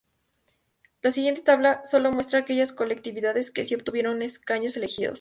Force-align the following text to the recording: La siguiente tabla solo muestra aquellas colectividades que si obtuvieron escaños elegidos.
La 1.03 1.11
siguiente 1.11 1.43
tabla 1.43 1.85
solo 1.85 2.11
muestra 2.11 2.39
aquellas 2.39 2.71
colectividades 2.73 3.51
que 3.51 3.65
si 3.65 3.75
obtuvieron 3.75 4.23
escaños 4.23 4.75
elegidos. 4.75 5.09